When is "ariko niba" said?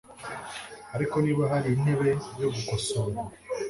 0.95-1.43